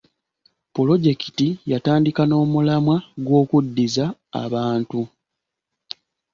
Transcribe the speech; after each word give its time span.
Pulojekiti 0.73 1.47
yatandika 1.71 2.21
n'omulamwa 2.25 2.97
gw'okuddiza 3.25 4.05
abantu. 4.43 5.01